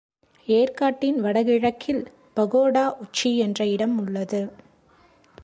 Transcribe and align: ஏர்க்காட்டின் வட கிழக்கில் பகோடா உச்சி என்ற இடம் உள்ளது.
ஏர்க்காட்டின் 0.47 1.19
வட 1.19 1.43
கிழக்கில் 1.43 2.07
பகோடா 2.35 2.93
உச்சி 2.97 3.37
என்ற 3.37 3.65
இடம் 3.65 3.99
உள்ளது. 3.99 4.41